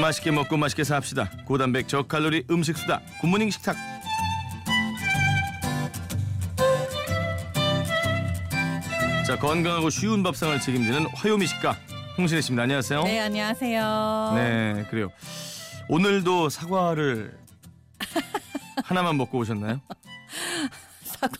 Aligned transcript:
맛있게 0.00 0.30
먹고 0.30 0.56
맛있게 0.56 0.84
삽시다. 0.84 1.30
고단백 1.44 1.88
저칼로리 1.88 2.44
음식 2.50 2.76
수다. 2.76 3.00
굿모닝 3.20 3.50
식탁. 3.50 3.76
자 9.26 9.38
건강하고 9.38 9.90
쉬운 9.90 10.22
밥상을 10.22 10.58
책임지는 10.60 11.06
화요미 11.14 11.46
식가 11.46 11.76
홍신혜 12.18 12.40
씨입니다. 12.40 12.64
안녕하세요. 12.64 13.02
네, 13.04 13.20
안녕하세요. 13.20 14.32
네, 14.34 14.86
그래요. 14.90 15.10
오늘도 15.88 16.48
사과를 16.48 17.38
하나만 18.84 19.16
먹고 19.16 19.38
오셨나요? 19.38 19.80
사과. 21.04 21.32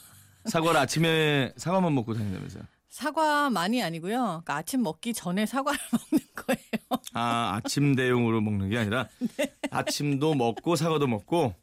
사과를 0.47 0.81
아침에 0.81 1.53
사과만 1.57 1.95
먹고 1.95 2.15
다닌다면서요? 2.15 2.63
사과 3.05 3.49
많이 3.49 3.83
아니고요. 3.83 4.19
그러니까 4.21 4.57
아침 4.57 4.83
먹기 4.83 5.15
전에 5.15 5.47
사과를 5.47 5.79
먹는 6.13 6.27
거예요. 6.37 7.03
아 7.15 7.55
아침 7.57 7.95
대용으로 7.97 8.43
먹는 8.43 8.69
게 8.69 8.77
아니라 8.77 9.09
네. 9.39 9.51
아침도 9.71 10.35
먹고 10.35 10.77
사과도 10.77 11.07
먹고. 11.07 11.55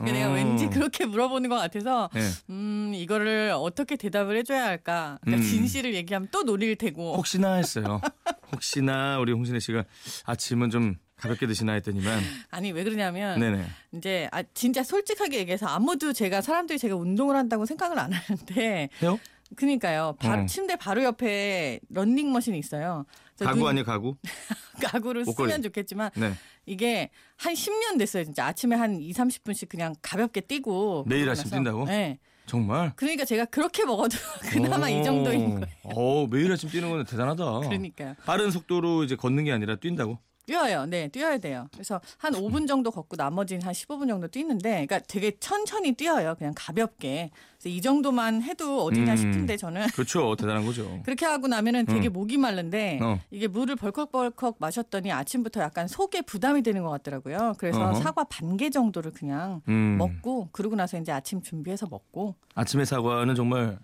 내가 0.00 0.28
음. 0.28 0.34
왠지 0.34 0.68
그렇게 0.68 1.06
물어보는 1.06 1.48
것 1.48 1.56
같아서 1.56 2.10
네. 2.12 2.20
음 2.50 2.92
이거를 2.94 3.52
어떻게 3.56 3.96
대답을 3.96 4.36
해줘야 4.36 4.66
할까? 4.66 5.18
그러니까 5.22 5.42
음. 5.46 5.50
진실을 5.50 5.94
얘기하면 5.94 6.28
또 6.30 6.42
노릴 6.42 6.76
테고. 6.76 7.16
혹시나 7.16 7.54
했어요. 7.54 7.98
혹시나 8.52 9.18
우리 9.18 9.32
홍신혜 9.32 9.60
씨가 9.60 9.84
아침은 10.26 10.68
좀 10.68 10.96
가볍게 11.16 11.46
드시나 11.46 11.72
했더니만. 11.72 12.20
아니 12.50 12.70
왜 12.72 12.84
그러냐면 12.84 13.40
네네. 13.40 13.64
이제 13.94 14.28
아 14.30 14.42
진짜 14.52 14.82
솔직하게 14.82 15.38
얘기해서 15.38 15.66
아무도 15.68 16.12
제가 16.12 16.42
사람들이 16.42 16.78
제가 16.78 16.96
운동을 16.96 17.34
한다고 17.34 17.64
생각을 17.64 17.98
안 17.98 18.12
하는데 18.12 18.90
해요? 19.02 19.18
그니까요. 19.56 20.16
바로 20.18 20.42
어. 20.42 20.46
침대 20.46 20.76
바로 20.76 21.02
옆에 21.04 21.80
런닝머신이 21.90 22.58
있어요. 22.58 23.04
가구 23.38 23.60
눈- 23.60 23.68
아니에요 23.68 23.84
가구? 23.84 24.16
가구를 24.82 25.24
목걸이. 25.24 25.50
쓰면 25.50 25.62
좋겠지만 25.62 26.10
네. 26.16 26.32
이게 26.66 27.10
한 27.36 27.54
10년 27.54 27.98
됐어요. 27.98 28.24
진짜 28.24 28.46
아침에 28.46 28.76
한 28.76 29.00
2, 29.00 29.12
30분씩 29.12 29.68
그냥 29.68 29.94
가볍게 30.02 30.40
뛰고 30.40 31.04
매일 31.06 31.28
아침. 31.28 31.50
뛴다고? 31.50 31.84
네. 31.86 32.18
정말? 32.46 32.92
그러니까 32.96 33.24
제가 33.24 33.44
그렇게 33.46 33.84
먹어도 33.84 34.16
그나마 34.50 34.88
이 34.88 35.02
정도인 35.04 35.50
거예요. 35.60 35.66
어 35.84 36.26
매일 36.26 36.50
아침 36.52 36.68
뛰는 36.68 36.90
건 36.90 37.04
대단하다. 37.04 37.60
그러니까요. 37.60 38.14
빠른 38.26 38.50
속도로 38.50 39.04
이제 39.04 39.14
걷는 39.16 39.44
게 39.44 39.52
아니라 39.52 39.76
뛴다고? 39.76 40.18
뛰어요. 40.46 40.86
네, 40.86 41.08
뛰어야 41.08 41.38
돼요. 41.38 41.68
그래서 41.72 42.00
한 42.18 42.32
5분 42.32 42.66
정도 42.66 42.90
걷고 42.90 43.16
나머지는 43.16 43.62
한 43.64 43.72
15분 43.72 44.08
정도 44.08 44.26
뛰는데, 44.26 44.86
그러니까 44.86 44.98
되게 45.00 45.30
천천히 45.38 45.92
뛰어요. 45.92 46.34
그냥 46.36 46.52
가볍게. 46.56 47.30
그래서 47.60 47.68
이 47.76 47.80
정도만 47.80 48.42
해도 48.42 48.84
어디냐 48.84 49.12
음. 49.12 49.16
싶은데 49.16 49.56
저는 49.56 49.86
그렇죠. 49.88 50.34
대단한 50.34 50.66
거죠. 50.66 51.00
그렇게 51.06 51.24
하고 51.26 51.46
나면은 51.46 51.86
되게 51.86 52.08
목이 52.08 52.36
마른데 52.38 52.98
어. 53.02 53.20
이게 53.30 53.46
물을 53.46 53.76
벌컥벌컥 53.76 54.56
마셨더니 54.58 55.12
아침부터 55.12 55.60
약간 55.60 55.86
속에 55.86 56.22
부담이 56.22 56.62
되는 56.62 56.82
것 56.82 56.90
같더라고요. 56.90 57.54
그래서 57.58 57.80
어허. 57.80 57.94
사과 58.00 58.24
반 58.24 58.52
개 58.56 58.68
정도를 58.68 59.12
그냥 59.12 59.62
음. 59.68 59.96
먹고 59.98 60.48
그러고 60.52 60.74
나서 60.76 60.98
이제 60.98 61.10
아침 61.10 61.40
준비해서 61.40 61.86
먹고 61.88 62.34
아침에 62.54 62.84
사과는 62.84 63.34
정말 63.34 63.78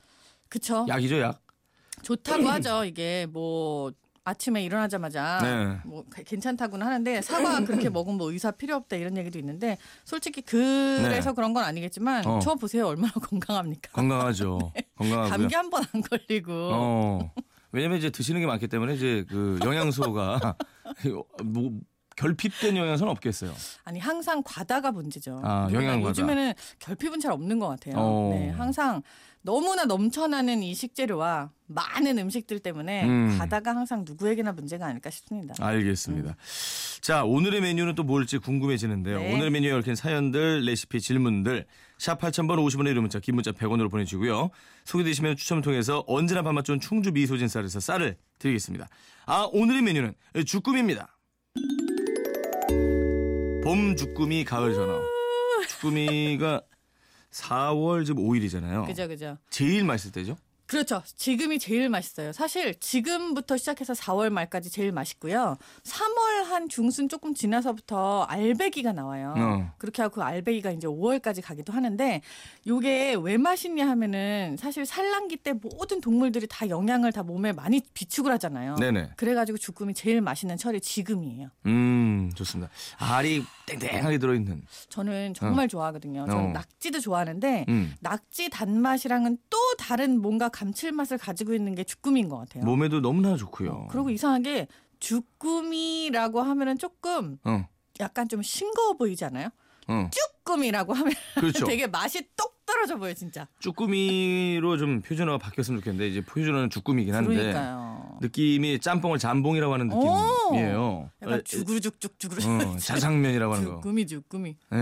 그쵸 0.51 0.85
약이죠 0.89 1.21
약. 1.21 1.41
좋다고 2.03 2.47
하죠 2.49 2.85
이게 2.85 3.27
뭐 3.31 3.91
아침에 4.29 4.63
일어나자마자 4.63 5.39
네. 5.43 5.79
뭐 5.85 6.05
괜찮다고는 6.13 6.87
하는데 6.87 7.23
사과 7.23 7.65
그렇게 7.65 7.89
먹으면 7.89 8.19
뭐 8.19 8.31
의사 8.31 8.51
필요 8.51 8.77
없다 8.77 8.97
이런 8.97 9.17
얘기도 9.17 9.39
있는데 9.39 9.79
솔직히 10.05 10.43
그래서 10.43 11.33
그런 11.33 11.55
건 11.55 11.65
아니겠지만 11.65 12.23
네. 12.23 12.29
어. 12.29 12.39
저 12.41 12.55
보세요 12.55 12.87
얼마나 12.87 13.13
건강합니까 13.21 13.91
건강하죠. 13.93 14.73
건강하고요. 14.97 15.31
감기 15.31 15.55
한 15.55 15.71
번 15.71 15.83
안 15.93 16.03
걸리고 16.03 16.53
어. 16.53 17.33
왜냐면 17.73 17.99
이제 17.99 18.11
드시는 18.11 18.41
게 18.41 18.47
많기 18.47 18.67
때문에 18.69 18.95
이제 18.95 19.25
그 19.29 19.59
영양소가 19.65 20.57
뭐 21.45 21.71
결핍된 22.17 22.77
영양소는 22.77 23.11
없겠어요. 23.13 23.53
아니 23.85 24.01
항상 24.01 24.43
과다가 24.45 24.91
문제죠. 24.91 25.41
아, 25.45 25.67
우리가 25.67 25.81
영양 25.83 26.01
과다. 26.01 26.09
요즘에는 26.11 26.53
결핍은 26.81 27.21
잘 27.21 27.31
없는 27.33 27.59
것 27.61 27.69
같아요. 27.69 27.95
어. 27.97 28.31
네, 28.33 28.49
항상 28.51 29.03
너무나 29.43 29.85
넘쳐나는 29.85 30.63
이 30.63 30.75
식재료와 30.75 31.51
많은 31.67 32.19
음식들 32.19 32.59
때문에 32.59 33.05
음. 33.07 33.39
과다가 33.39 33.75
항상 33.75 34.05
누구에게나 34.07 34.53
문제가 34.53 34.87
아닐까 34.87 35.11
싶습니다. 35.11 35.55
알겠습니다. 35.61 36.37
자 37.01 37.25
오늘의 37.25 37.61
메뉴는 37.61 37.95
또 37.95 38.03
뭘지 38.03 38.39
궁금해지는데요. 38.39 39.19
네. 39.19 39.35
오늘의 39.35 39.51
메뉴에 39.51 39.73
얽힌 39.73 39.95
사연들, 39.95 40.65
레시피, 40.65 41.01
질문들 41.01 41.67
샵 41.99 42.21
8000번 42.21 42.57
50원의 42.57 42.89
유료 42.89 43.01
문자, 43.01 43.19
긴 43.21 43.35
문자 43.35 43.53
100원으로 43.53 43.91
보내주고요. 43.91 44.51
소개되시면 44.85 45.37
추첨을 45.37 45.63
통해서 45.63 46.05
언제나 46.07 46.43
밥맛 46.43 46.65
좋은 46.65 46.81
충주 46.81 47.13
미소진 47.13 47.49
쌀에서 47.49 47.81
쌀을 47.81 48.17
드리겠습니다. 48.39 48.89
아 49.27 49.49
오늘의 49.53 49.83
메뉴는 49.83 50.15
주꾸미입니다. 50.47 51.19
봄 53.63 53.97
주꾸미, 53.97 54.45
가을 54.45 54.75
전어. 54.75 55.01
주꾸미가 55.69 56.63
4월 57.39 58.05
지금 58.05 58.23
5일이잖아요. 58.25 58.87
그죠, 58.87 59.09
그죠. 59.09 59.39
제일 59.51 59.85
맛있을 59.85 60.13
때죠? 60.13 60.37
그렇죠. 60.69 61.03
지금이 61.17 61.59
제일 61.59 61.89
맛있어요. 61.89 62.31
사실 62.33 62.79
지금부터 62.79 63.57
시작해서 63.57 63.95
4월 63.95 64.29
말까지 64.29 64.71
제일 64.71 64.93
맛있고요. 64.93 65.57
3월 65.83 66.45
한 66.45 66.69
중순 66.69 67.09
조금 67.09 67.33
지나서부터 67.33 68.25
알배기가 68.25 68.93
나와요. 68.93 69.33
어. 69.35 69.73
그렇게 69.79 70.03
하고 70.03 70.17
그 70.17 70.23
알배기가 70.23 70.71
이제 70.73 70.87
5월까지 70.87 71.43
가기도 71.43 71.73
하는데 71.73 72.21
요게 72.67 73.17
왜 73.23 73.39
맛있냐 73.39 73.89
하면은 73.89 74.57
사실 74.59 74.85
산란기 74.85 75.39
때 75.39 75.55
모든 75.55 76.03
동물들이 76.03 76.47
다 76.47 76.69
영양을 76.69 77.13
다 77.13 77.23
몸에 77.23 77.53
많이 77.53 77.81
비축을 77.95 78.31
하잖아요. 78.33 78.77
네네. 78.77 79.13
그래가지고 79.17 79.57
주꾸미 79.57 79.95
제일 79.95 80.21
맛있는 80.21 80.59
철이 80.59 80.83
지금이에요. 80.83 81.49
음 81.65 82.31
좋습니다. 82.35 82.71
알이 82.99 83.43
땡땡하게 83.65 84.19
들어있는. 84.19 84.63
저는 84.91 85.33
정말 85.33 85.67
좋아하거든요. 85.69 86.27
저는 86.27 86.45
어. 86.45 86.53
낙지도 86.53 87.01
좋아하는데 87.01 87.65
음. 87.71 87.95
낙지 88.01 88.51
단맛이랑은 88.51 89.39
또 89.49 89.57
다른 89.79 90.21
뭔가 90.21 90.51
감칠맛을 90.59 91.19
가지고 91.19 91.55
있는 91.55 91.75
게 91.75 91.85
주꾸미인 91.85 92.29
것 92.29 92.39
같아요. 92.39 92.65
몸에도 92.65 93.01
너무나 93.01 93.37
좋고요. 93.37 93.89
그리고 93.91 94.11
이상하게 94.11 94.67
주꾸미라고 94.99 96.43
하면은 96.43 96.79
조금 96.79 97.39
어, 97.45 97.69
약간 98.01 98.29
좀 98.29 98.43
싱거워 98.43 98.95
보이지 98.95 99.25
않아요? 99.25 99.51
어. 99.87 100.11
쭈꾸미라고 100.13 100.95
하면 100.95 101.13
그렇죠. 101.35 101.65
되게 101.67 101.87
맛이 101.87 102.29
똑 102.37 102.58
떨어져 102.69 102.97
보여 102.99 103.15
진짜. 103.15 103.47
쭈꾸미로 103.61 104.77
좀 104.77 105.01
표준어가 105.01 105.39
바뀌었으면 105.39 105.81
좋겠는데 105.81 106.09
이제 106.09 106.21
표준어는 106.21 106.69
주꾸미긴 106.69 107.15
한데 107.15 107.35
그러니까요. 107.35 108.19
느낌이 108.21 108.79
짬뽕을 108.81 109.19
잠봉이라고 109.19 109.73
하는 109.73 109.89
느낌이에요. 109.89 111.11
약간 111.23 111.39
어, 111.39 111.43
주구르죽죽 111.43 112.19
주구르. 112.19 112.43
어, 112.45 112.77
자장면이라고 112.77 113.55
하는 113.55 113.65
거. 113.69 113.75
주꾸미 113.77 114.07
주꾸미. 114.07 114.57
네. 114.71 114.79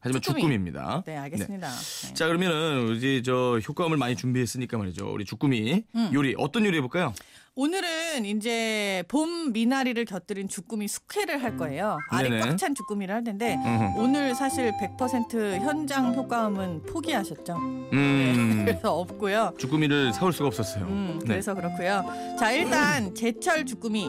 하지만 0.00 0.20
쭈꾸미. 0.20 0.40
주꾸미입니다. 0.40 1.02
네 1.06 1.16
알겠습니다. 1.16 1.68
네. 1.68 2.14
자 2.14 2.26
그러면은 2.26 2.96
이제 2.96 3.22
저 3.22 3.58
효과음을 3.66 3.96
많이 3.96 4.16
준비했으니까 4.16 4.76
말이죠. 4.76 5.08
우리 5.12 5.24
주꾸미 5.24 5.84
음. 5.94 6.10
요리 6.12 6.34
어떤 6.38 6.64
요리 6.66 6.76
해볼까요? 6.78 7.14
오늘은 7.62 8.24
이제 8.24 9.02
봄 9.08 9.52
미나리를 9.52 10.04
곁들인 10.04 10.46
주꾸미 10.46 10.86
숙회를 10.86 11.42
할 11.42 11.56
거예요. 11.56 11.98
알이 12.10 12.30
네네. 12.30 12.40
꽉 12.42 12.56
찬 12.56 12.72
주꾸미를 12.72 13.12
할 13.12 13.24
텐데 13.24 13.56
음흠. 13.64 13.98
오늘 14.00 14.32
사실 14.36 14.72
100% 14.80 15.58
현장 15.58 16.14
효과음은 16.14 16.82
포기하셨죠. 16.86 17.56
음, 17.56 18.62
그래서 18.64 18.94
없고요. 19.00 19.54
주꾸미를 19.58 20.12
사올 20.12 20.32
수가 20.32 20.46
없었어요. 20.46 20.84
음, 20.84 21.18
네. 21.22 21.26
그래서 21.26 21.52
그렇고요. 21.52 22.04
자, 22.38 22.52
일단 22.52 23.12
제철 23.12 23.66
주꾸미 23.66 24.08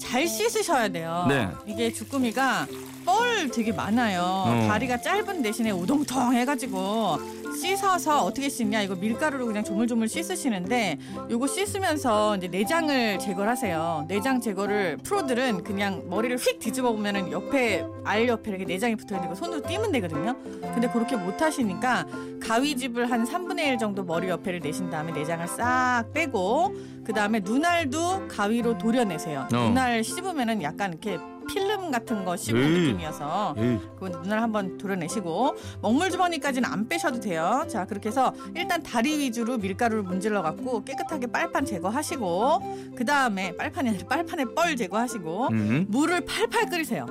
잘 0.00 0.28
씻으셔야 0.28 0.86
돼요. 0.88 1.26
네. 1.28 1.48
이게 1.66 1.92
주꾸미가 1.92 2.68
뻘 3.08 3.48
되게 3.50 3.72
많아요. 3.72 4.20
어. 4.22 4.66
다리가 4.68 5.00
짧은 5.00 5.40
대신에 5.40 5.70
우동통 5.70 6.34
해가지고 6.34 7.16
씻어서 7.58 8.22
어떻게 8.22 8.50
씻냐 8.50 8.82
이거 8.82 8.94
밀가루로 8.94 9.46
그냥 9.46 9.64
조물조물 9.64 10.08
씻으시는데 10.08 10.98
요거 11.30 11.46
씻으면서 11.46 12.36
이제 12.36 12.48
내장을 12.48 13.18
제거를 13.18 13.50
하세요. 13.50 14.04
내장 14.08 14.40
제거를 14.40 14.98
프로들은 14.98 15.64
그냥 15.64 16.04
머리를 16.08 16.36
휙 16.36 16.58
뒤집어 16.58 16.92
보면은 16.92 17.32
옆에 17.32 17.82
알 18.04 18.28
옆에 18.28 18.50
이렇게 18.50 18.64
내장이 18.66 18.94
붙어 18.96 19.16
있는 19.16 19.30
거 19.30 19.34
손으로 19.34 19.62
띄면 19.62 19.90
되거든요. 19.92 20.36
근데 20.74 20.88
그렇게 20.88 21.16
못 21.16 21.40
하시니까 21.40 22.06
가위집을 22.46 23.10
한 23.10 23.24
3분의 23.24 23.60
1 23.68 23.78
정도 23.78 24.04
머리 24.04 24.28
옆에를 24.28 24.60
내신 24.60 24.90
다음에 24.90 25.12
내장을 25.12 25.48
싹 25.48 26.04
빼고 26.12 26.74
그 27.04 27.14
다음에 27.14 27.40
눈알도 27.40 28.28
가위로 28.28 28.76
도려내세요. 28.76 29.48
어. 29.52 29.56
눈알 29.56 30.04
씹으면은 30.04 30.62
약간 30.62 30.92
이렇게 30.92 31.18
필름 31.48 31.90
같은 31.90 32.24
거 32.24 32.36
에이. 32.36 32.52
느낌이어서 32.52 33.54
그 33.98 34.04
눈알 34.06 34.40
한번 34.40 34.78
도려내시고 34.78 35.56
먹물 35.82 36.10
주머니까지는 36.10 36.68
안 36.70 36.88
빼셔도 36.88 37.18
돼요. 37.20 37.64
자 37.68 37.84
그렇게 37.86 38.10
해서 38.10 38.32
일단 38.54 38.82
다리 38.82 39.18
위주로 39.18 39.58
밀가루를 39.58 40.02
문질러 40.04 40.42
갖고 40.42 40.84
깨끗하게 40.84 41.26
빨판 41.28 41.64
제거하시고 41.64 42.92
그 42.96 43.04
다음에 43.04 43.56
빨판이 43.56 43.88
아니라 43.88 44.06
빨판에 44.06 44.44
뻘 44.54 44.76
제거하시고 44.76 45.48
음. 45.50 45.86
물을 45.88 46.20
팔팔 46.20 46.66
끓이세요. 46.66 47.06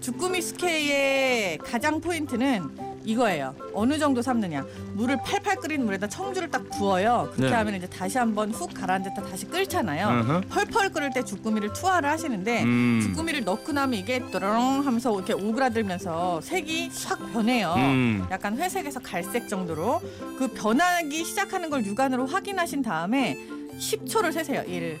주꾸미 0.00 0.42
숙회의 0.42 1.58
가장 1.58 2.00
포인트는 2.00 2.91
이거예요. 3.04 3.54
어느 3.74 3.98
정도 3.98 4.22
삶느냐. 4.22 4.64
물을 4.94 5.16
팔팔 5.24 5.56
끓인 5.56 5.84
물에다 5.84 6.08
청주를 6.08 6.50
딱 6.50 6.68
부어요. 6.70 7.30
그렇게 7.32 7.50
네. 7.50 7.56
하면 7.56 7.74
이제 7.74 7.86
다시 7.88 8.18
한번 8.18 8.50
훅 8.50 8.72
가라앉았다 8.74 9.22
다시 9.22 9.46
끓잖아요. 9.46 10.06
어허. 10.06 10.40
펄펄 10.48 10.92
끓을 10.92 11.10
때 11.10 11.24
주꾸미를 11.24 11.72
투하를 11.72 12.08
하시는데 12.08 12.62
음. 12.62 13.00
주꾸미를 13.02 13.44
넣고 13.44 13.72
나면 13.72 13.98
이게 13.98 14.20
또롱 14.30 14.86
하면서 14.86 15.12
이렇게 15.14 15.32
오그라들면서 15.32 16.40
색이 16.42 16.90
샥 16.90 17.32
변해요. 17.32 17.74
음. 17.76 18.26
약간 18.30 18.56
회색에서 18.56 19.00
갈색 19.00 19.48
정도로 19.48 20.00
그 20.38 20.48
변하기 20.48 21.24
시작하는 21.24 21.70
걸 21.70 21.84
육안으로 21.84 22.26
확인하신 22.26 22.82
다음에 22.82 23.36
10초를 23.78 24.32
세세요. 24.32 24.62
1, 24.66 24.98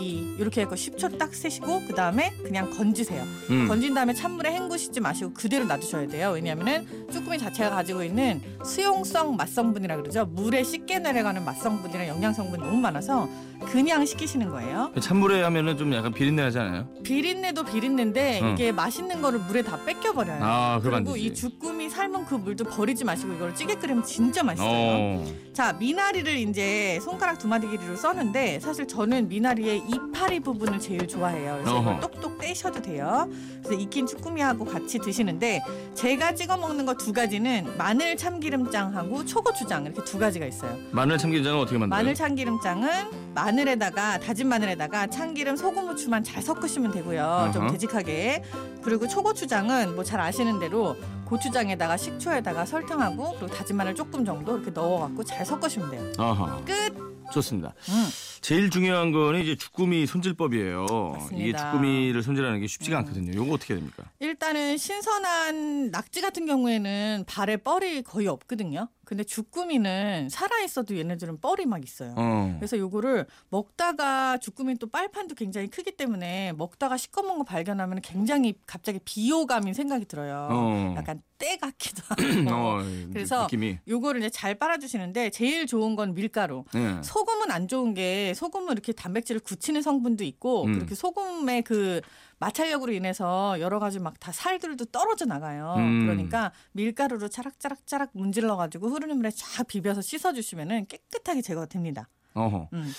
2 0.00 0.36
이렇게 0.38 0.62
해서 0.62 0.70
10초 0.70 1.18
딱 1.18 1.34
세시고 1.34 1.82
그 1.86 1.94
다음에 1.94 2.32
그냥 2.42 2.70
건지세요. 2.70 3.24
음. 3.50 3.68
건진 3.68 3.94
다음에 3.94 4.14
찬물에 4.14 4.52
헹구시지 4.52 5.00
마시고 5.00 5.32
그대로 5.34 5.64
놔두셔야 5.66 6.06
돼요. 6.08 6.30
왜냐하면은 6.34 6.86
쭈꾸미 7.12 7.38
자체가 7.38 7.70
가지고 7.70 8.02
있는 8.02 8.40
수용성 8.64 9.36
맛성분이라 9.36 9.96
그러죠. 9.96 10.26
물에 10.26 10.62
쉽게 10.64 10.98
내려가는 10.98 11.44
맛성분이나 11.44 12.08
영양 12.08 12.32
성분이 12.32 12.62
너무 12.62 12.76
많아서 12.78 13.28
그냥 13.70 14.04
식히시는 14.04 14.50
거예요. 14.50 14.92
찬물에 15.00 15.42
하면은 15.42 15.76
좀 15.76 15.92
약간 15.94 16.12
비린내 16.12 16.42
나잖아요. 16.44 16.88
비린내도 17.02 17.64
비린내인데 17.64 18.40
응. 18.42 18.52
이게 18.52 18.70
맛있는 18.72 19.22
거를 19.22 19.38
물에 19.40 19.62
다 19.62 19.78
뺏겨 19.84 20.12
버려요. 20.12 20.38
아, 20.42 20.78
그러면 20.80 20.98
안 20.98 21.04
그리고. 21.04 21.16
이 21.16 21.32
주꾸미 21.34 21.75
삶은 21.96 22.26
그 22.26 22.34
물도 22.34 22.64
버리지 22.64 23.04
마시고 23.04 23.32
이걸 23.32 23.54
찌개 23.54 23.74
끓이면 23.74 24.04
진짜 24.04 24.42
맛있어요. 24.42 24.70
어. 24.70 25.24
자 25.54 25.72
미나리를 25.72 26.36
이제 26.36 27.00
손가락 27.02 27.38
두 27.38 27.48
마디 27.48 27.66
길이로 27.66 27.96
써는데 27.96 28.60
사실 28.60 28.86
저는 28.86 29.28
미나리의 29.28 29.82
이파리 29.88 30.40
부분을 30.40 30.78
제일 30.78 31.08
좋아해요. 31.08 31.54
그래서 31.62 31.80
이걸 31.80 31.92
어허. 31.94 32.00
똑똑 32.00 32.38
떼셔도 32.38 32.82
돼요. 32.82 33.28
그래서 33.64 33.80
익힌 33.80 34.06
쭈꾸미하고 34.06 34.66
같이 34.66 34.98
드시는데 34.98 35.62
제가 35.94 36.34
찍어 36.34 36.56
먹는 36.58 36.84
거 36.84 36.96
두 36.96 37.12
가지는 37.12 37.66
마늘 37.78 38.16
참기름장하고 38.16 39.24
초고추장 39.26 39.84
이렇게 39.84 40.02
두 40.04 40.18
가지가 40.18 40.46
있어요. 40.46 40.76
마늘 40.92 41.18
참기름장은 41.18 41.60
어떻게 41.60 41.78
만들어요? 41.78 41.98
마늘 42.02 42.14
참기름장은 42.14 43.34
마늘에다가 43.34 44.18
다진 44.18 44.48
마늘에다가 44.48 45.06
참기름 45.08 45.56
소금 45.56 45.86
후추만 45.88 46.24
잘 46.24 46.42
섞으시면 46.42 46.90
되고요. 46.92 47.50
좀 47.52 47.64
어허. 47.64 47.72
되직하게. 47.72 48.42
그리고 48.86 49.08
초고추장은 49.08 49.96
뭐 49.96 50.04
잘 50.06 50.20
아시는 50.20 50.60
대로 50.60 50.96
고추장에다가 51.24 51.96
식초에다가 51.96 52.64
설탕하고 52.64 53.32
그리고 53.40 53.48
다진 53.48 53.76
마늘 53.76 53.96
조금 53.96 54.24
정도 54.24 54.54
이렇게 54.56 54.70
넣어갖고 54.70 55.24
잘 55.24 55.44
섞으시면 55.44 55.90
돼요. 55.90 56.12
아하. 56.18 56.62
끝. 56.64 56.94
좋습니다. 57.32 57.74
음. 57.88 58.08
제일 58.40 58.70
중요한 58.70 59.10
거는 59.10 59.40
이제 59.40 59.56
주꾸미 59.56 60.06
손질법이에요. 60.06 60.86
맞습니다. 61.14 61.36
이게 61.48 61.58
주꾸미를 61.58 62.22
손질하는 62.22 62.60
게 62.60 62.68
쉽지가 62.68 62.98
음. 62.98 63.00
않거든요. 63.00 63.34
요거 63.34 63.54
어떻게 63.54 63.74
됩니까? 63.74 64.04
일단은 64.20 64.76
신선한 64.76 65.90
낙지 65.90 66.20
같은 66.20 66.46
경우에는 66.46 67.24
발에 67.26 67.56
뻘이 67.56 68.02
거의 68.02 68.28
없거든요. 68.28 68.88
근데 69.06 69.22
주꾸미는 69.22 70.28
살아 70.30 70.58
있어도 70.62 70.98
얘네들은 70.98 71.40
뻘이 71.40 71.64
막 71.64 71.82
있어요. 71.84 72.12
어. 72.16 72.54
그래서 72.58 72.76
요거를 72.76 73.26
먹다가 73.50 74.36
주꾸미는 74.38 74.78
또 74.78 74.88
빨판도 74.88 75.36
굉장히 75.36 75.68
크기 75.68 75.92
때문에 75.92 76.52
먹다가 76.54 76.96
시꺼먼 76.96 77.38
거 77.38 77.44
발견하면 77.44 78.00
굉장히 78.00 78.54
갑자기 78.66 78.98
비호감인 79.04 79.74
생각이 79.74 80.06
들어요. 80.06 80.48
어. 80.50 80.94
약간 80.96 81.22
때 81.38 81.56
같기도 81.56 82.02
하고. 82.08 82.50
어, 82.50 82.82
그래서 83.12 83.42
느낌이. 83.42 83.78
요거를 83.86 84.22
이제 84.22 84.30
잘 84.30 84.56
빨아주시는데 84.56 85.30
제일 85.30 85.66
좋은 85.66 85.94
건 85.94 86.12
밀가루. 86.14 86.64
네. 86.74 87.00
소금은 87.02 87.52
안 87.52 87.68
좋은 87.68 87.94
게 87.94 88.34
소금은 88.34 88.72
이렇게 88.72 88.92
단백질을 88.92 89.40
굳히는 89.40 89.82
성분도 89.82 90.24
있고 90.24 90.64
음. 90.64 90.74
그렇게 90.74 90.96
소금의 90.96 91.62
그 91.62 92.00
마찰력으로 92.38 92.92
인해서 92.92 93.58
여러 93.60 93.78
가지 93.78 93.98
막 93.98 94.14
다 94.20 94.32
살들도 94.32 94.86
떨어져 94.86 95.24
나가요. 95.26 95.74
음. 95.78 96.06
그러니까 96.06 96.52
밀가루로 96.72 97.28
차락차락차락 97.28 98.10
문질러 98.14 98.56
가지고 98.56 98.88
흐르는 98.88 99.16
물에 99.16 99.30
쫙 99.30 99.66
비벼서 99.66 100.00
씻어 100.02 100.32
주시면은 100.32 100.86
깨끗하게 100.86 101.42
제거가 101.42 101.66
됩니다. 101.66 102.08
어허. 102.34 102.68
음. 102.72 102.92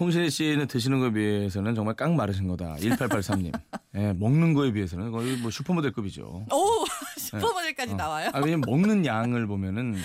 홍신혜 0.00 0.28
씨는 0.30 0.68
드시는 0.68 1.00
거에 1.00 1.10
비해서는 1.12 1.74
정말 1.74 1.94
깡 1.96 2.14
마르신 2.14 2.46
거다. 2.46 2.76
1883님. 2.76 3.52
예, 3.96 4.12
먹는 4.12 4.54
거에 4.54 4.70
비해서는 4.70 5.10
거의 5.10 5.36
뭐 5.38 5.50
슈퍼모델급이죠. 5.50 6.22
오 6.52 6.84
슈퍼모델까지 7.18 7.94
어. 7.94 7.96
나와요. 7.96 8.30
아, 8.32 8.38
왜냐면 8.38 8.60
먹는 8.66 9.04
양을 9.04 9.48
보면은 9.48 9.96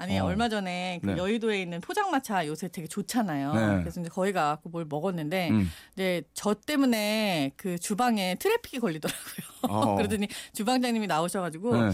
아니 0.00 0.18
어. 0.18 0.24
얼마 0.24 0.48
전에 0.48 0.98
그 1.02 1.10
네. 1.10 1.16
여의도에 1.18 1.60
있는 1.60 1.82
포장마차 1.82 2.46
요새 2.46 2.68
되게 2.68 2.88
좋잖아요. 2.88 3.52
네. 3.52 3.80
그래서 3.80 4.00
이제 4.00 4.08
거기 4.08 4.32
가고 4.32 4.70
뭘 4.70 4.86
먹었는데 4.88 5.50
음. 5.50 5.70
이제 5.92 6.22
저 6.32 6.54
때문에 6.54 7.52
그 7.56 7.78
주방에 7.78 8.34
트래픽이 8.36 8.78
걸리더라고요. 8.78 9.46
어. 9.68 9.96
그러더니 10.00 10.26
주방장님이 10.54 11.06
나오셔가지고 11.06 11.76
네. 11.76 11.90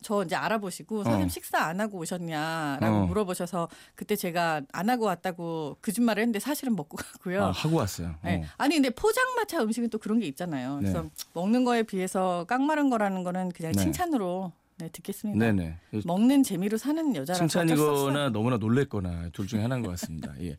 저 0.00 0.22
이제 0.22 0.34
알아보시고 0.36 1.04
선생님 1.04 1.26
어. 1.26 1.28
식사 1.28 1.58
안 1.58 1.80
하고 1.80 1.98
오셨냐라고 1.98 2.96
어. 2.96 3.06
물어보셔서 3.06 3.68
그때 3.94 4.16
제가 4.16 4.62
안 4.72 4.88
하고 4.88 5.04
왔다고 5.04 5.76
거짓말을 5.82 6.22
했는데 6.22 6.38
사실은 6.40 6.74
먹고 6.74 6.96
갔고요. 6.96 7.44
아, 7.44 7.50
하고 7.50 7.76
왔어요. 7.76 8.14
네. 8.24 8.42
어. 8.42 8.46
아니 8.56 8.76
근데 8.76 8.88
포장마차 8.88 9.62
음식은 9.62 9.90
또 9.90 9.98
그런 9.98 10.18
게 10.18 10.26
있잖아요. 10.28 10.78
그래서 10.80 11.02
네. 11.02 11.08
먹는 11.34 11.64
거에 11.64 11.82
비해서 11.82 12.46
깡마른 12.48 12.88
거라는 12.88 13.22
거는 13.22 13.50
그냥 13.50 13.72
네. 13.72 13.82
칭찬으로 13.82 14.50
네, 14.76 14.88
듣겠습니다. 14.88 15.38
네네. 15.38 15.76
먹는 16.04 16.42
재미로 16.42 16.76
사는 16.76 17.12
없어요. 17.32 17.48
칭찬이거나 17.48 18.30
너무나 18.30 18.56
놀랬거나 18.56 19.30
둘 19.32 19.46
중에 19.46 19.62
하나인 19.62 19.82
것 19.82 19.90
같습니다. 19.90 20.32
예. 20.42 20.56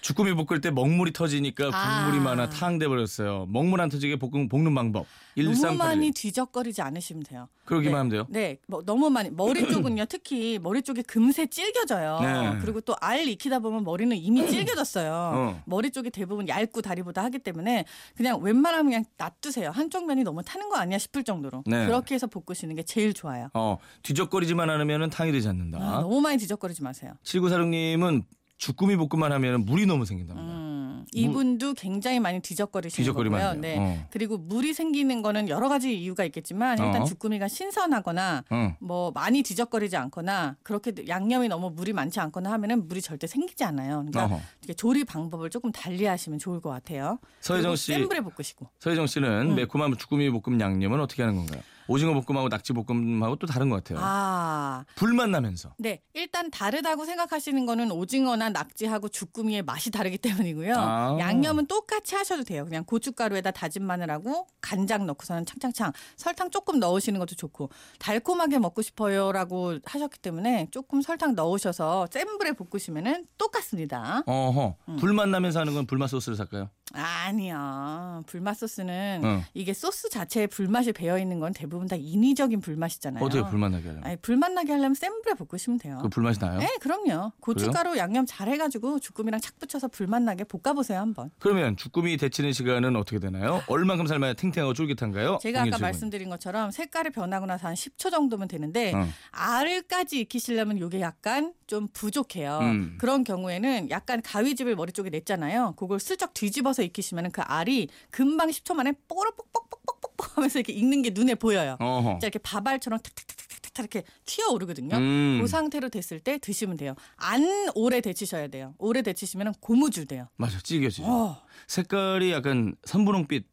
주꾸미 0.00 0.32
볶을 0.34 0.62
때 0.62 0.70
먹물이 0.70 1.12
터지니까 1.12 1.70
아. 1.72 2.04
국물이 2.04 2.24
많아 2.24 2.48
탕 2.48 2.78
돼 2.78 2.88
버렸어요. 2.88 3.46
먹물 3.50 3.82
안 3.82 3.90
터지게 3.90 4.16
볶는 4.16 4.74
방법. 4.74 5.06
너무 5.44 5.54
1381. 5.56 5.78
많이 5.78 6.10
뒤적거리지 6.12 6.82
않으시면 6.82 7.22
돼요. 7.24 7.48
그러기만 7.64 7.92
네. 7.92 7.96
하면 7.98 8.08
돼요. 8.10 8.26
네, 8.28 8.58
뭐 8.66 8.82
너무 8.84 9.10
많이 9.10 9.30
머리 9.30 9.68
쪽은요 9.70 10.06
특히 10.06 10.58
머리 10.60 10.82
쪽이 10.82 11.02
금세 11.04 11.46
찔겨져요. 11.46 12.18
네. 12.20 12.58
그리고 12.60 12.80
또 12.80 12.94
알 13.00 13.26
익히다 13.28 13.60
보면 13.60 13.84
머리는 13.84 14.16
이미 14.16 14.46
찔겨졌어요. 14.48 15.12
어. 15.12 15.62
머리 15.66 15.90
쪽이 15.90 16.10
대부분 16.10 16.48
얇고 16.48 16.82
다리보다 16.82 17.22
하기 17.24 17.38
때문에 17.38 17.84
그냥 18.16 18.40
웬만하면 18.42 18.84
그냥 18.86 19.04
놔두세요. 19.16 19.70
한쪽 19.70 20.06
면이 20.06 20.22
너무 20.24 20.42
타는 20.42 20.68
거 20.68 20.76
아니야 20.76 20.98
싶을 20.98 21.22
정도로 21.24 21.62
네. 21.66 21.86
그렇게 21.86 22.14
해서 22.14 22.26
볶으시는 22.26 22.74
게 22.76 22.82
제일 22.82 23.14
좋아요. 23.14 23.48
어, 23.54 23.78
뒤적거리지만 24.02 24.68
않으면 24.68 25.10
탕이 25.10 25.32
되지 25.32 25.48
않는다. 25.48 25.78
아, 25.78 26.00
너무 26.00 26.20
많이 26.20 26.36
뒤적거리지 26.38 26.82
마세요. 26.82 27.12
7946님은 27.24 28.24
주꾸미 28.60 28.94
볶음만 28.96 29.32
하면 29.32 29.64
물이 29.64 29.86
너무 29.86 30.04
생긴답니다. 30.04 30.46
음, 30.46 31.06
이분도 31.12 31.72
굉장히 31.74 32.20
많이 32.20 32.40
뒤적거리시는 32.40 33.14
거고요. 33.14 33.54
네. 33.54 33.78
어. 33.78 34.06
그리고 34.10 34.36
물이 34.36 34.74
생기는 34.74 35.22
거는 35.22 35.48
여러 35.48 35.70
가지 35.70 35.98
이유가 35.98 36.24
있겠지만 36.24 36.78
일단 36.78 37.02
어. 37.02 37.04
주꾸미가 37.06 37.48
신선하거나 37.48 38.44
어. 38.50 38.76
뭐 38.80 39.12
많이 39.12 39.42
뒤적거리지 39.42 39.96
않거나 39.96 40.56
그렇게 40.62 40.92
양념이 41.08 41.48
너무 41.48 41.70
물이 41.70 41.94
많지 41.94 42.20
않거나 42.20 42.52
하면은 42.52 42.86
물이 42.86 43.00
절대 43.00 43.26
생기지 43.26 43.64
않아요. 43.64 44.04
그러니까 44.06 44.42
조리 44.76 45.04
방법을 45.04 45.48
조금 45.48 45.72
달리 45.72 46.04
하시면 46.04 46.38
좋을 46.38 46.60
것 46.60 46.68
같아요. 46.68 47.18
서혜정 47.40 47.76
씨. 47.76 47.94
센 47.94 48.06
불에 48.06 48.20
볶으시고. 48.20 48.68
서혜정 48.78 49.06
씨는 49.06 49.52
음. 49.52 49.54
매콤한 49.54 49.96
주꾸미 49.96 50.28
볶음 50.30 50.60
양념은 50.60 51.00
어떻게 51.00 51.22
하는 51.22 51.34
건가요? 51.36 51.62
오징어 51.88 52.12
볶음하고 52.20 52.48
낙지 52.48 52.72
볶음하고 52.72 53.36
또 53.36 53.46
다른 53.46 53.68
것 53.68 53.76
같아요. 53.76 53.98
아, 54.02 54.84
불만 54.94 55.30
나면서. 55.30 55.74
네. 55.78 56.00
일단 56.14 56.50
다르다고 56.50 57.04
생각하시는 57.04 57.66
거는 57.66 57.90
오징어나 57.90 58.50
낙지하고 58.50 59.08
주꾸미의 59.08 59.62
맛이 59.62 59.90
다르기 59.90 60.18
때문이고요. 60.18 60.74
아. 60.76 61.16
양념은 61.18 61.66
똑같이 61.66 62.14
하셔도 62.14 62.44
돼요. 62.44 62.64
그냥 62.64 62.84
고춧가루에다 62.84 63.50
다진 63.50 63.84
마늘하고 63.84 64.46
간장 64.60 65.06
넣고서는 65.06 65.46
창창창 65.46 65.92
설탕 66.16 66.50
조금 66.50 66.78
넣으시는 66.78 67.18
것도 67.18 67.34
좋고 67.34 67.70
달콤하게 67.98 68.58
먹고 68.58 68.82
싶어요라고 68.82 69.78
하셨기 69.84 70.18
때문에 70.20 70.68
조금 70.70 71.02
설탕 71.02 71.34
넣으셔서 71.34 72.08
센 72.10 72.26
불에 72.38 72.52
볶으시면은 72.52 73.26
똑같습니다. 73.38 74.22
어허. 74.26 74.76
음. 74.88 74.96
불만 74.96 75.30
나면서 75.30 75.60
하는 75.60 75.74
건 75.74 75.86
불맛 75.86 76.10
소스를 76.10 76.36
살까요? 76.36 76.70
아니요. 76.92 78.22
불맛 78.26 78.56
소스는 78.56 79.20
어. 79.24 79.42
이게 79.54 79.72
소스 79.72 80.08
자체에 80.08 80.46
불맛이 80.46 80.92
배어 80.92 81.18
있는 81.18 81.38
건 81.40 81.52
대부분 81.52 81.86
다 81.86 81.96
인위적인 81.96 82.60
불맛이잖아요. 82.60 83.24
어떻게 83.24 83.48
불만 83.48 83.72
나게 83.72 83.88
하려면? 83.88 84.06
아니, 84.06 84.16
불맛 84.16 84.52
나게 84.52 84.72
하려면 84.72 84.94
센 84.94 85.10
불에 85.22 85.34
볶으시면 85.34 85.78
돼요. 85.78 85.98
그 86.02 86.08
불맛이 86.08 86.38
나요? 86.40 86.58
네, 86.58 86.76
그럼요. 86.80 87.32
고춧가루 87.40 87.96
양념 87.96 88.26
잘 88.26 88.48
해가지고 88.48 88.98
주꾸미랑 89.00 89.40
착 89.40 89.58
붙여서 89.58 89.88
불맛 89.88 90.22
나게 90.22 90.44
볶아보세요 90.44 90.98
한번. 90.98 91.30
그러면 91.38 91.76
주꾸미 91.76 92.16
데치는 92.16 92.52
시간은 92.52 92.96
어떻게 92.96 93.18
되나요? 93.18 93.62
얼만큼 93.68 94.06
삶아야 94.06 94.34
탱탱하고 94.34 94.74
쫄깃한가요? 94.74 95.38
제가 95.42 95.62
아까? 95.62 95.78
말씀드린 95.78 96.28
것처럼 96.28 96.70
색깔이 96.70 97.10
변하고 97.10 97.46
나서 97.46 97.68
한 97.68 97.74
10초 97.74 98.10
정도면 98.10 98.48
되는데 98.48 98.92
어. 98.94 99.06
알까지 99.30 100.20
익히시려면 100.20 100.78
이게 100.78 101.00
약간 101.00 101.54
좀 101.66 101.88
부족해요. 101.92 102.58
음. 102.62 102.96
그런 102.98 103.22
경우에는 103.24 103.90
약간 103.90 104.20
가위집을 104.22 104.74
머리 104.76 104.92
쪽에 104.92 105.10
냈잖아요. 105.10 105.74
그걸 105.76 106.00
슬쩍 106.00 106.34
뒤집어서 106.34 106.79
익히시면 106.82 107.30
그 107.32 107.40
알이 107.42 107.88
금방 108.10 108.48
10초 108.48 108.74
만에 108.74 108.92
뽀로 109.08 109.32
뽁뽁뽁뽁뽁 109.32 110.36
하면서 110.36 110.58
이렇게 110.58 110.72
익는 110.72 111.02
게 111.02 111.10
눈에 111.10 111.34
보여요. 111.34 111.76
어허. 111.80 112.18
이렇게 112.22 112.38
밥알처럼 112.38 113.00
탁탁탁탁탁 113.00 113.78
이렇게 113.94 114.02
튀어오르거든요. 114.26 114.96
음. 114.96 115.38
그 115.40 115.46
상태로 115.46 115.88
됐을 115.88 116.20
때 116.20 116.38
드시면 116.38 116.76
돼요. 116.76 116.94
안 117.16 117.42
오래 117.74 118.00
데치셔야 118.00 118.48
돼요. 118.48 118.74
오래 118.78 119.02
데치시면 119.02 119.54
고무줄 119.60 120.06
돼요. 120.06 120.28
맞아, 120.36 120.58
찌개지죠. 120.60 121.04
어. 121.06 121.42
색깔이 121.66 122.32
약간 122.32 122.74
선분홍빛. 122.84 123.46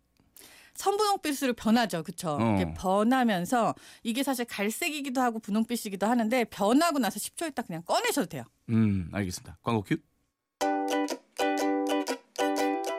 선분홍빛으로 0.75 1.53
변하죠. 1.53 2.03
그쵸? 2.03 2.37
어. 2.39 2.55
이게 2.55 2.71
변하면서 2.73 3.73
이게 4.03 4.23
사실 4.23 4.45
갈색이기도 4.45 5.19
하고 5.21 5.39
분홍빛이기도 5.39 6.05
하는데 6.05 6.43
변하고 6.45 6.99
나서 6.99 7.17
10초 7.19 7.47
있다 7.49 7.63
그냥 7.63 7.81
꺼내셔도 7.83 8.27
돼요. 8.27 8.43
음, 8.69 9.09
알겠습니다. 9.11 9.57
광고 9.63 9.81
큐. 9.81 9.97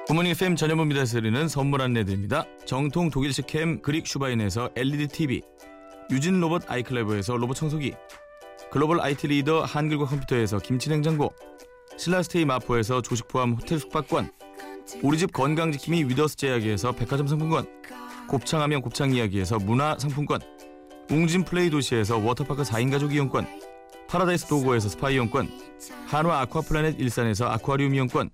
부모님 0.08 0.30
FM 0.30 0.56
전현무입니다에서 0.56 1.20
드리는 1.20 1.48
선물 1.48 1.82
안내드립니다. 1.82 2.46
정통 2.64 3.10
독일식 3.10 3.46
캠 3.46 3.82
그릭 3.82 4.06
슈바인에서 4.06 4.70
LED 4.74 5.08
TV, 5.08 5.42
유진 6.10 6.40
로봇 6.40 6.62
아이클레보에서 6.66 7.36
로봇 7.36 7.58
청소기, 7.58 7.92
글로벌 8.70 9.02
IT 9.02 9.26
리더 9.26 9.64
한글과 9.64 10.06
컴퓨터에서 10.06 10.60
김치 10.60 10.88
냉장고, 10.88 11.34
신라스테이 11.98 12.46
마포에서 12.46 13.02
조식 13.02 13.28
포함 13.28 13.52
호텔 13.52 13.78
숙박권, 13.78 14.32
우리 15.02 15.18
집 15.18 15.30
건강지킴이 15.34 16.04
위더스 16.04 16.36
제약에서 16.36 16.92
백화점 16.92 17.26
상품권, 17.26 17.66
곱창하면 18.28 18.80
곱창 18.80 19.12
이야기에서 19.12 19.58
문화 19.58 19.98
상품권, 19.98 20.40
웅진 21.10 21.44
플레이 21.44 21.68
도시에서 21.68 22.16
워터파크 22.16 22.62
4인 22.62 22.90
가족 22.90 23.12
이용권, 23.12 23.46
파라다이스 24.08 24.46
도고에서 24.46 24.88
스파 24.88 25.10
이용권, 25.10 25.50
한화 26.06 26.40
아쿠아플라넷 26.40 26.98
일산에서 26.98 27.44
아쿠아리움 27.50 27.94
이용권, 27.94 28.30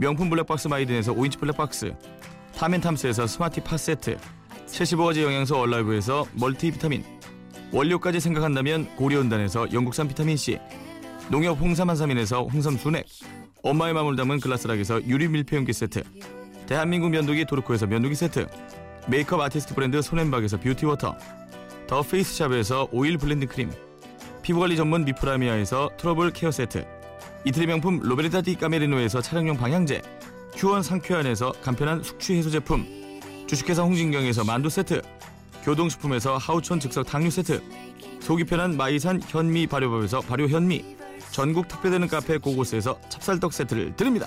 명품 0.00 0.30
블랙박스 0.30 0.66
마이든에서 0.66 1.12
5인치 1.12 1.38
블랙박스, 1.38 1.94
탐앤탐스에서 2.56 3.26
스마티 3.26 3.60
팟 3.60 3.76
세트, 3.76 4.16
75가지 4.66 5.22
영양소 5.22 5.58
얼라이브에서 5.58 6.24
멀티비타민, 6.32 7.04
원료까지 7.70 8.18
생각한다면 8.18 8.86
고려은단에서 8.96 9.74
영국산 9.74 10.08
비타민C, 10.08 10.58
농협 11.30 11.60
홍삼 11.60 11.90
한삼인에서 11.90 12.44
홍삼 12.44 12.78
순액, 12.78 13.04
엄마의 13.62 13.92
마음을 13.92 14.16
담은 14.16 14.40
글라스락에서 14.40 15.06
유리 15.06 15.28
밀폐용기 15.28 15.74
세트, 15.74 16.02
대한민국 16.66 17.10
면도기 17.10 17.44
도르코에서 17.44 17.86
면도기 17.86 18.14
세트, 18.14 18.46
메이크업 19.06 19.38
아티스트 19.42 19.74
브랜드 19.74 20.00
손앤박에서 20.00 20.60
뷰티워터, 20.60 21.14
더 21.86 22.02
페이스샵에서 22.02 22.88
오일 22.90 23.18
블렌딩 23.18 23.50
크림, 23.50 23.70
피부관리 24.40 24.76
전문 24.76 25.04
미프라미아에서 25.04 25.90
트러블 25.98 26.30
케어 26.30 26.50
세트, 26.50 26.86
이태리 27.44 27.66
명품 27.66 28.00
로베르타 28.00 28.42
디 28.42 28.54
까메리노에서 28.54 29.22
차량용 29.22 29.56
방향제, 29.56 30.02
휴원 30.56 30.82
상쾌한에서 30.82 31.52
간편한 31.62 32.02
숙취 32.02 32.34
해소 32.34 32.50
제품, 32.50 32.86
주식회사 33.46 33.82
홍진경에서 33.82 34.44
만두 34.44 34.68
세트, 34.68 35.00
교동식품에서 35.64 36.36
하우촌 36.36 36.80
즉석 36.80 37.06
당류 37.06 37.30
세트, 37.30 37.62
속이 38.20 38.44
편한 38.44 38.76
마이산 38.76 39.20
현미 39.26 39.66
발효법에서 39.68 40.20
발효 40.20 40.46
현미, 40.48 40.84
전국 41.30 41.68
특별되는 41.68 42.08
카페 42.08 42.36
고고스에서 42.38 42.98
찹쌀떡 43.08 43.52
세트를 43.52 43.96
드립니다. 43.96 44.26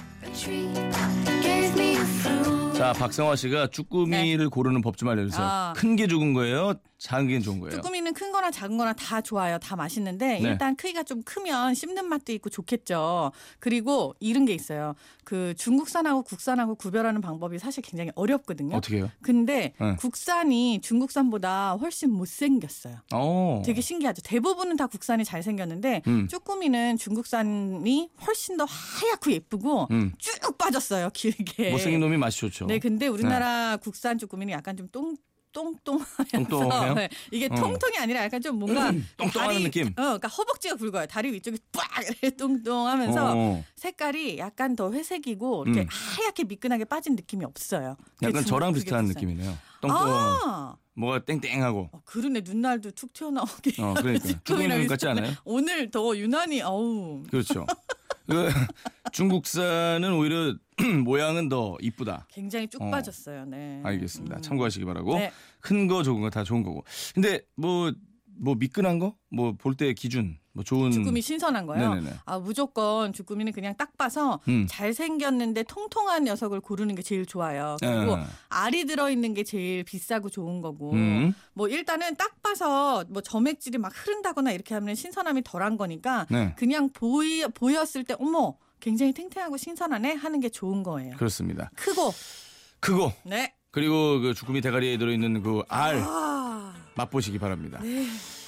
자, 2.75 2.91
박성화 2.93 3.36
씨가 3.36 3.67
쭈꾸미를 3.67 4.50
고르는 4.50 4.82
법 4.82 4.98
좀 4.98 5.10
알려주세요. 5.10 5.46
아. 5.46 5.74
큰게 5.77 6.08
죽은 6.08 6.34
거예요? 6.34 6.74
작은 7.03 7.27
게 7.27 7.39
좋은 7.41 7.60
거예요? 7.60 7.75
쭈꾸미는 7.75 8.13
큰 8.13 8.31
거나 8.31 8.50
작은 8.50 8.77
거나 8.77 8.93
다 8.93 9.19
좋아요. 9.19 9.60
다 9.60 9.75
맛있는데 9.75 10.39
네. 10.39 10.50
일단 10.50 10.74
크기가 10.77 11.03
좀 11.03 11.22
크면 11.24 11.74
씹는 11.74 12.07
맛도 12.07 12.31
있고 12.31 12.50
좋겠죠. 12.50 13.33
그리고 13.60 14.15
이런 14.22 14.45
게 14.45 14.53
있어요. 14.53 14.95
그 15.25 15.53
중국산하고 15.57 16.24
국산하고 16.24 16.75
구별하는 16.75 17.19
방법이 17.19 17.60
사실 17.60 17.83
굉장히 17.83 18.12
어렵거든요. 18.15 18.77
어떻게 18.77 18.98
해요? 18.98 19.12
근데 19.22 19.74
네. 19.81 19.98
국산이 19.98 20.79
중국산보다 20.79 21.74
훨씬 21.74 22.10
못생겼어요. 22.10 22.95
어. 23.13 23.62
되게 23.65 23.81
신기하죠. 23.81 24.22
대부분은 24.22 24.77
다 24.77 24.88
국산이 24.88 25.25
잘생겼는데 25.25 26.03
음. 26.07 26.29
쭈꾸미는 26.29 26.95
중국산이 26.95 28.12
훨씬 28.25 28.55
더 28.55 28.63
하얗고 28.63 29.29
예쁘고 29.33 29.88
음. 29.91 30.13
쭉 30.19 30.57
빠졌어요. 30.57 31.10
길게. 31.13 31.72
못생긴 31.72 32.00
놈이 32.00 32.15
맛이 32.15 32.39
좋죠. 32.39 32.65
네, 32.67 32.79
근데 32.79 33.07
우리나라 33.07 33.75
국산 33.75 34.17
쭈꾸미는 34.17 34.53
약간 34.53 34.77
좀 34.77 34.88
똥, 34.89 35.17
똥똥하면서 35.53 36.50
똥똥해요? 36.50 36.93
네, 36.95 37.10
이게 37.31 37.48
어. 37.50 37.55
통통이 37.55 37.98
아니라 38.00 38.24
약간 38.24 38.41
좀 38.41 38.57
뭔가 38.60 38.91
똥똥하는 39.17 39.53
다리- 39.55 39.63
느낌? 39.63 39.88
어, 39.89 39.93
그러니까 39.95 40.27
허벅지가 40.27 40.75
굵어요. 40.75 41.05
다리 41.07 41.31
위쪽이 41.31 41.57
빡 41.72 42.03
이렇게 42.03 42.31
똥똥하면서 42.31 43.33
어. 43.36 43.63
색깔이 43.75 44.38
약간 44.39 44.75
더 44.75 44.91
회색이고 44.91 45.63
이렇게 45.65 45.81
음. 45.81 45.88
하얗게 45.89 46.43
미끈하게 46.45 46.86
빠진 46.86 47.15
느낌이 47.15 47.45
없어요. 47.45 47.95
약간 48.22 48.43
저랑 48.43 48.74
비슷한. 48.74 49.05
느낌이네요. 49.05 49.57
똥똥. 49.81 49.98
아, 50.01 50.75
뭐가 50.95 51.19
땡땡하고. 51.25 51.89
어, 51.91 52.01
그러네 52.05 52.41
눈날도 52.43 52.91
툭 52.91 53.13
튀어나오게. 53.13 53.81
어, 53.81 53.93
그러니까. 53.95 54.27
눈 54.45 54.88
같지. 54.88 55.07
않아요? 55.07 55.33
오늘 55.45 55.91
더 55.91 56.17
유난히 56.17 56.62
어우 56.62 57.24
그렇죠. 57.29 57.65
그 58.27 58.50
중국산은 59.12 60.13
오히려 60.13 60.55
모양은 61.06 61.50
더 61.50 61.77
이쁘다. 61.82 62.27
굉장히 62.30 62.68
쭉 62.68 62.82
어. 62.82 62.89
빠졌어요. 62.89 63.46
네. 63.46 63.82
알겠습니다. 63.84 64.38
음. 64.38 64.42
참고하시기 64.42 64.86
바라고. 64.86 65.15
네. 65.18 65.32
큰 65.62 65.88
거 65.88 66.03
좋은 66.03 66.22
거 66.22 66.30
다 66.30 66.44
좋은 66.44 66.63
거고. 66.63 66.84
근데 67.13 67.42
뭐 67.56 67.92
뭐 68.36 68.56
미끈한 68.56 68.98
거? 68.98 69.15
뭐 69.30 69.53
볼 69.53 69.75
때 69.75 69.94
기준 69.94 70.39
뭐 70.53 70.63
좋은 70.63 70.89
주꾸미 70.92 71.22
신선한 71.22 71.68
거요. 71.68 71.94
네네네. 71.94 72.15
아 72.25 72.39
무조건 72.39 73.13
주꾸미는 73.13 73.51
그냥 73.53 73.75
딱 73.77 73.96
봐서 73.96 74.39
음. 74.48 74.65
잘 74.68 74.92
생겼는데 74.92 75.62
통통한 75.63 76.24
녀석을 76.24 76.60
고르는 76.62 76.96
게 76.96 77.03
제일 77.03 77.27
좋아요. 77.27 77.77
그리고 77.80 78.13
예. 78.18 78.24
알이 78.50 78.86
들어 78.86 79.12
있는 79.12 79.36
게 79.36 79.44
제일 79.44 79.84
비싸고 79.84 80.30
좋은 80.30 80.62
거고. 80.62 80.94
음. 80.94 81.36
뭐 81.53 81.68
일단은 81.68 82.15
딱 82.15 82.42
봐서 82.42 83.03
뭐 83.10 83.22
점액질이 83.22 83.77
막 83.77 83.92
흐른다거나 83.96 84.51
이렇게 84.51 84.74
하면 84.74 84.96
신선함이 84.96 85.44
덜한 85.44 85.77
거니까 85.77 86.25
네. 86.32 86.56
그냥 86.58 86.89
보이 86.92 87.44
보였을 87.53 88.03
때 88.03 88.15
어머 88.20 88.58
굉장히 88.83 89.13
탱탱하고 89.13 89.55
신선하네 89.55 90.15
하는 90.15 90.41
게 90.41 90.49
좋은 90.49 90.83
거예요. 90.83 91.15
그렇습니다. 91.15 91.71
크고 91.75 92.13
크고 92.81 93.13
네. 93.23 93.53
그리고 93.71 94.19
그 94.19 94.33
주꾸미 94.33 94.59
대가리에 94.59 94.97
들어 94.97 95.11
있는 95.13 95.41
그알 95.41 96.03
아, 96.05 96.73
맛보시기 96.95 97.39
바랍니다. 97.39 97.79
네. 97.81 98.05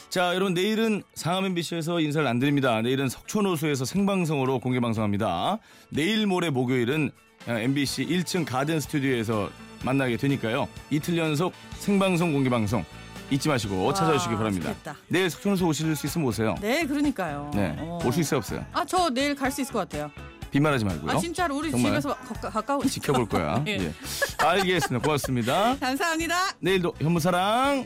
자, 0.09 0.35
여러분 0.35 0.53
내일은 0.53 1.03
상암 1.15 1.45
MBC에서 1.45 2.01
인사를 2.01 2.27
안 2.27 2.39
드립니다. 2.39 2.81
내일은 2.81 3.07
석촌호수에서 3.07 3.85
생방송으로 3.85 4.59
공개 4.59 4.81
방송합니다. 4.81 5.57
내일 5.89 6.27
모레 6.27 6.49
목요일은 6.49 7.11
MBC 7.47 8.05
1층 8.07 8.45
가든 8.45 8.81
스튜디오에서 8.81 9.49
만나게 9.85 10.17
되니까요. 10.17 10.67
이틀 10.89 11.17
연속 11.17 11.53
생방송 11.79 12.33
공개 12.33 12.49
방송 12.49 12.83
잊지 13.31 13.49
마시고 13.49 13.85
와, 13.85 13.93
찾아주시기 13.93 14.35
바랍니다. 14.35 14.69
좋겠다. 14.69 14.95
내일 15.07 15.29
석촌호수 15.29 15.65
오실 15.65 15.95
수 15.95 16.05
있으면 16.05 16.27
오세요. 16.27 16.55
네, 16.61 16.85
그러니까요. 16.85 17.49
네, 17.55 17.75
어. 17.79 17.99
올수 18.05 18.19
있어요 18.19 18.37
없어요? 18.37 18.63
아, 18.73 18.85
저 18.85 19.09
내일 19.09 19.33
갈 19.33 19.51
수 19.51 19.61
있을 19.61 19.73
것 19.73 19.79
같아요. 19.79 20.11
빈말하지 20.55 20.85
말고요. 20.85 21.12
아, 21.12 21.19
진짜로 21.19 21.57
우리 21.57 21.69
정말? 21.69 21.91
집에서 21.91 22.15
가까, 22.15 22.50
가까우니까. 22.50 22.89
지켜볼 22.89 23.27
거야. 23.27 23.62
예. 23.67 23.71
예. 23.71 23.93
알겠습니다. 24.38 25.03
고맙습니다. 25.05 25.75
감사합니다. 25.81 26.35
내일도 26.59 26.93
현무사랑 27.01 27.85